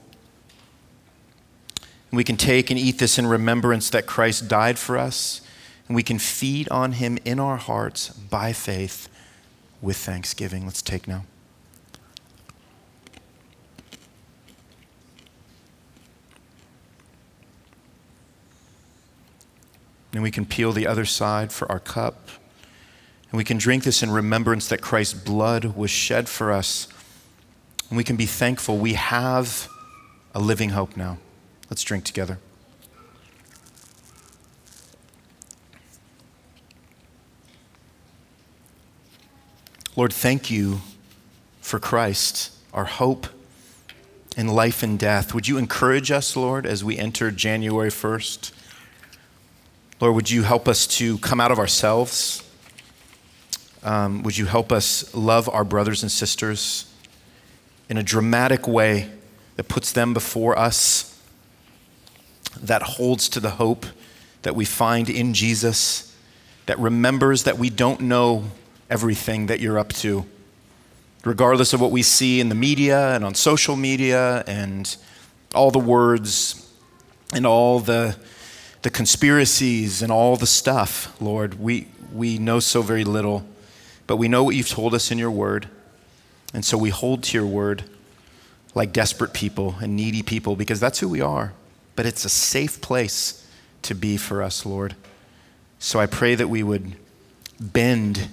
[2.11, 5.41] And we can take and eat this in remembrance that Christ died for us,
[5.87, 9.09] and we can feed on him in our hearts by faith
[9.81, 10.65] with thanksgiving.
[10.65, 11.25] Let's take now.
[20.11, 22.29] And we can peel the other side for our cup.
[23.31, 26.87] And we can drink this in remembrance that Christ's blood was shed for us.
[27.89, 29.67] And we can be thankful we have
[30.33, 31.17] a living hope now.
[31.69, 32.39] Let's drink together.
[39.95, 40.79] Lord, thank you
[41.61, 43.27] for Christ, our hope
[44.37, 45.33] in life and death.
[45.33, 48.53] Would you encourage us, Lord, as we enter January 1st?
[49.99, 52.48] Lord, would you help us to come out of ourselves?
[53.83, 56.91] Um, would you help us love our brothers and sisters
[57.87, 59.09] in a dramatic way
[59.55, 61.21] that puts them before us,
[62.61, 63.85] that holds to the hope
[64.41, 66.15] that we find in Jesus,
[66.65, 68.45] that remembers that we don't know
[68.89, 70.25] everything that you're up to,
[71.23, 74.97] regardless of what we see in the media and on social media and
[75.53, 76.71] all the words
[77.33, 78.15] and all the,
[78.81, 81.59] the conspiracies and all the stuff, Lord.
[81.59, 83.45] We, we know so very little.
[84.09, 85.69] But we know what you've told us in your word.
[86.51, 87.83] And so we hold to your word
[88.73, 91.53] like desperate people and needy people because that's who we are.
[91.95, 93.47] But it's a safe place
[93.83, 94.95] to be for us, Lord.
[95.77, 96.95] So I pray that we would
[97.59, 98.29] bend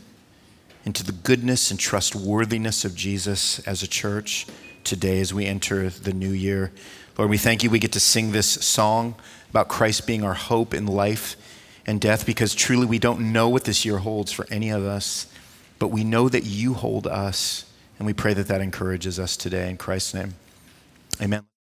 [0.87, 4.47] into the goodness and trustworthiness of Jesus as a church
[4.83, 6.73] today as we enter the new year.
[7.19, 9.15] Lord, we thank you we get to sing this song
[9.51, 11.37] about Christ being our hope in life
[11.87, 15.27] and death because truly we don't know what this year holds for any of us
[15.79, 17.65] but we know that you hold us,
[17.99, 20.35] and we pray that that encourages us today in Christ's name.
[21.21, 21.56] Amen.